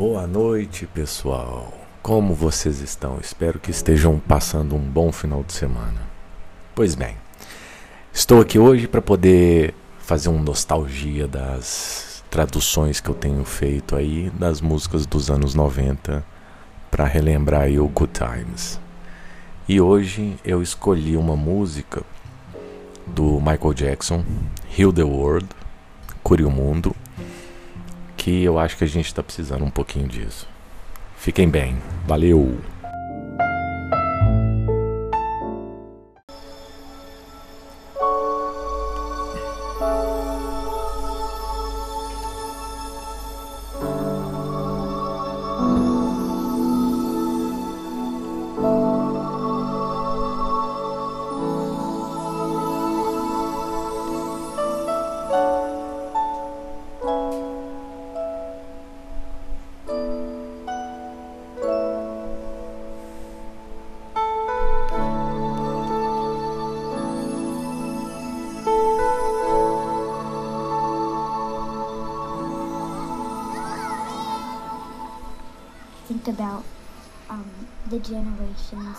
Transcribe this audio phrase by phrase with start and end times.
[0.00, 1.74] Boa noite, pessoal.
[2.02, 3.18] Como vocês estão?
[3.20, 6.00] Espero que estejam passando um bom final de semana.
[6.74, 7.18] Pois bem,
[8.10, 14.30] estou aqui hoje para poder fazer um nostalgia das traduções que eu tenho feito aí
[14.30, 16.24] das músicas dos anos 90
[16.90, 18.80] para relembrar aí o Good Times.
[19.68, 22.02] E hoje eu escolhi uma música
[23.06, 24.24] do Michael Jackson,
[24.78, 25.46] Heal the World,
[26.22, 26.96] Cure o Mundo,
[28.20, 30.46] que eu acho que a gente está precisando um pouquinho disso.
[31.16, 32.58] Fiquem bem, valeu!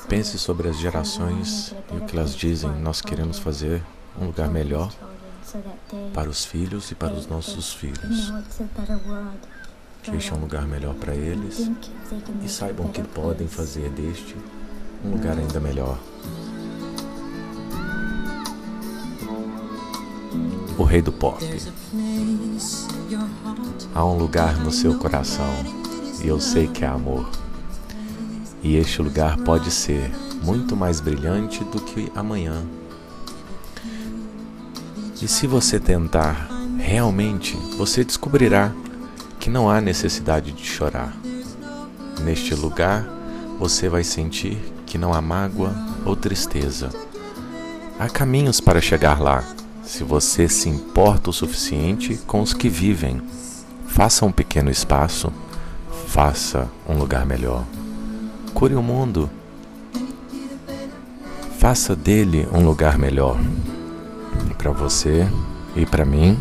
[0.07, 2.71] Pense sobre as gerações e o que elas dizem.
[2.81, 3.83] Nós queremos fazer
[4.19, 4.91] um lugar melhor
[6.13, 8.31] para os filhos e para os nossos filhos.
[10.09, 11.69] Deixe um lugar melhor para eles
[12.43, 14.35] e saibam que podem fazer deste
[15.03, 15.99] um lugar ainda melhor.
[20.77, 21.43] O Rei do Pop.
[23.93, 25.80] Há um lugar no seu coração
[26.23, 27.29] e eu sei que é amor.
[28.63, 30.11] E este lugar pode ser
[30.43, 32.63] muito mais brilhante do que amanhã.
[35.21, 38.71] E se você tentar, realmente você descobrirá
[39.39, 41.15] que não há necessidade de chorar.
[42.23, 43.07] Neste lugar,
[43.59, 45.73] você vai sentir que não há mágoa
[46.05, 46.89] ou tristeza.
[47.99, 49.43] Há caminhos para chegar lá,
[49.83, 53.21] se você se importa o suficiente com os que vivem.
[53.87, 55.31] Faça um pequeno espaço,
[56.11, 57.63] faça um lugar melhor.
[58.53, 59.29] Cure o mundo.
[61.57, 63.39] Faça dele um lugar melhor
[64.57, 65.25] para você
[65.73, 66.37] e para mim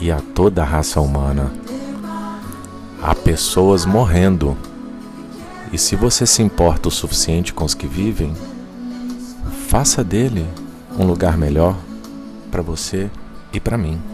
[0.00, 1.52] e a toda a raça humana.
[3.02, 4.56] Há pessoas morrendo.
[5.72, 8.32] E se você se importa o suficiente com os que vivem,
[9.66, 10.46] faça dele
[10.96, 11.76] um lugar melhor
[12.48, 13.10] para você
[13.52, 14.13] e para mim.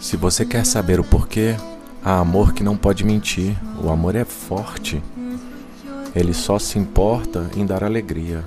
[0.00, 1.56] Se você quer saber o porquê,
[2.02, 5.02] Há amor que não pode mentir, o amor é forte.
[6.14, 8.42] Ele só se importa em dar alegria.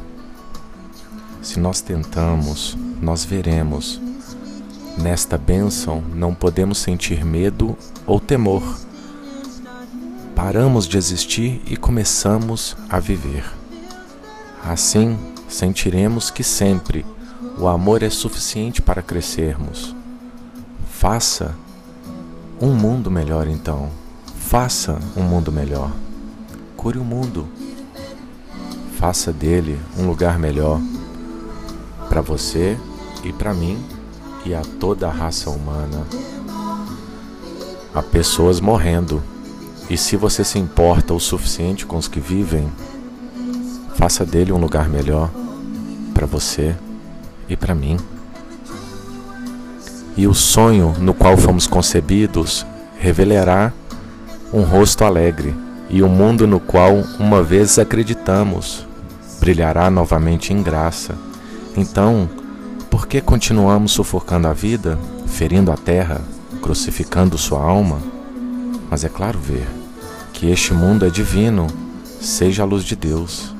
[1.39, 4.01] Se nós tentamos, nós veremos.
[4.97, 7.77] Nesta bênção não podemos sentir medo
[8.07, 8.63] ou temor.
[10.35, 13.45] Paramos de existir e começamos a viver.
[14.63, 15.15] Assim,
[15.47, 17.05] sentiremos que sempre
[17.59, 19.95] o amor é suficiente para crescermos.
[21.03, 21.53] Faça
[22.61, 23.89] um mundo melhor então.
[24.37, 25.91] Faça um mundo melhor.
[26.77, 27.45] Cure o mundo.
[28.95, 30.79] Faça dele um lugar melhor
[32.07, 32.79] para você
[33.21, 33.83] e para mim
[34.45, 36.07] e a toda a raça humana.
[37.93, 39.21] Há pessoas morrendo.
[39.89, 42.71] E se você se importa o suficiente com os que vivem,
[43.95, 45.29] faça dele um lugar melhor
[46.13, 46.73] para você
[47.49, 47.97] e para mim.
[50.15, 52.65] E o sonho no qual fomos concebidos
[52.99, 53.73] revelará
[54.53, 55.55] um rosto alegre,
[55.89, 58.85] e o mundo no qual uma vez acreditamos
[59.39, 61.15] brilhará novamente em graça.
[61.75, 62.29] Então,
[62.89, 66.21] por que continuamos sufocando a vida, ferindo a terra,
[66.61, 67.99] crucificando sua alma?
[68.89, 69.67] Mas é claro ver
[70.31, 71.67] que este mundo é divino,
[72.21, 73.53] seja a luz de Deus.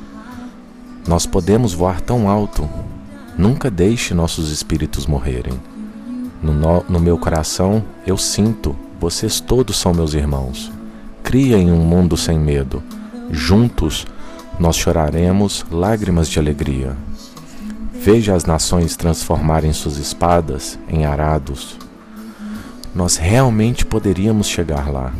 [1.08, 2.69] Nós podemos voar tão alto,
[3.38, 5.73] nunca deixe nossos espíritos morrerem.
[6.44, 10.69] No, no, no meu coração eu sinto, vocês todos são meus irmãos.
[11.24, 12.84] Criem um mundo sem medo.
[13.31, 14.06] Juntos
[14.60, 16.98] nós choraremos lágrimas de alegria.
[17.94, 21.78] Veja as nações transformarem suas espadas em arados.
[22.94, 25.13] Nós realmente poderíamos chegar lá,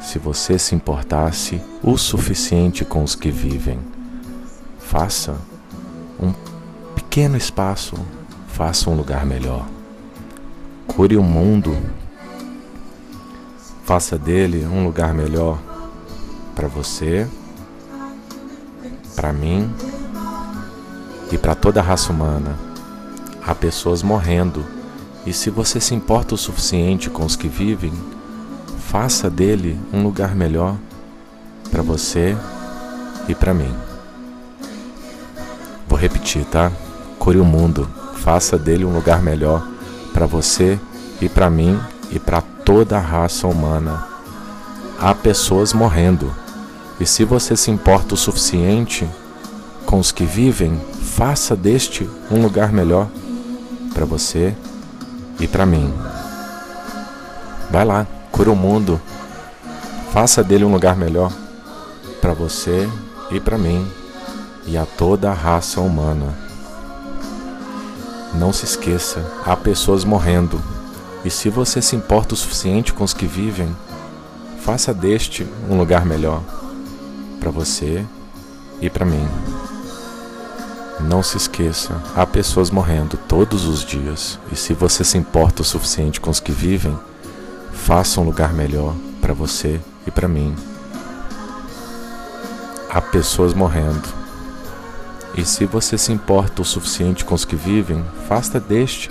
[0.00, 3.78] se você se importasse o suficiente com os que vivem.
[4.78, 5.36] Faça
[6.22, 6.32] um
[6.94, 7.96] pequeno espaço,
[8.46, 9.66] faça um lugar melhor.
[10.94, 11.76] Cure o mundo.
[13.84, 15.58] Faça dele um lugar melhor
[16.54, 17.28] para você,
[19.14, 19.72] para mim
[21.30, 22.58] e para toda a raça humana.
[23.46, 24.64] Há pessoas morrendo.
[25.24, 27.92] E se você se importa o suficiente com os que vivem,
[28.78, 30.76] faça dele um lugar melhor
[31.70, 32.36] para você
[33.28, 33.72] e para mim.
[35.88, 36.72] Vou repetir, tá?
[37.18, 39.69] Cure o mundo, faça dele um lugar melhor
[40.12, 40.78] para você
[41.20, 41.78] e para mim
[42.10, 44.06] e para toda a raça humana.
[44.98, 46.32] Há pessoas morrendo.
[46.98, 49.08] E se você se importa o suficiente
[49.86, 53.08] com os que vivem, faça deste um lugar melhor
[53.94, 54.54] para você
[55.38, 55.92] e para mim.
[57.70, 59.00] Vai lá, cura o mundo.
[60.12, 61.32] Faça dele um lugar melhor
[62.20, 62.88] para você
[63.30, 63.86] e para mim
[64.66, 66.49] e a toda a raça humana.
[68.34, 70.60] Não se esqueça, há pessoas morrendo.
[71.24, 73.74] E se você se importa o suficiente com os que vivem,
[74.60, 76.42] faça deste um lugar melhor
[77.40, 78.04] para você
[78.80, 79.26] e para mim.
[81.00, 85.64] Não se esqueça, há pessoas morrendo todos os dias, e se você se importa o
[85.64, 86.96] suficiente com os que vivem,
[87.72, 90.54] faça um lugar melhor para você e para mim.
[92.88, 94.19] Há pessoas morrendo,
[95.34, 99.10] e se você se importa o suficiente com os que vivem, faça deste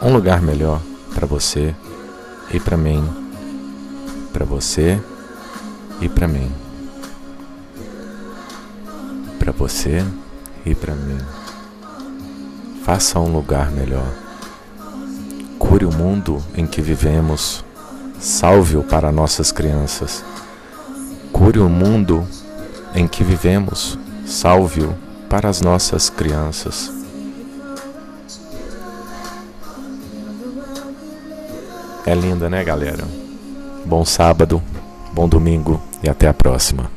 [0.00, 0.80] um lugar melhor
[1.14, 1.74] para você
[2.52, 3.04] e para mim.
[4.32, 5.00] Para você
[6.00, 6.52] e para mim.
[9.38, 10.04] Para você
[10.64, 11.18] e para mim.
[12.84, 14.12] Faça um lugar melhor.
[15.58, 17.64] Cure o mundo em que vivemos.
[18.20, 20.24] Salve-o para nossas crianças.
[21.32, 22.26] Cure o mundo
[22.94, 23.98] em que vivemos.
[24.28, 24.94] Salve-o
[25.30, 26.92] para as nossas crianças.
[32.04, 33.04] É linda, né, galera?
[33.86, 34.62] Bom sábado,
[35.14, 36.90] bom domingo e até a próxima.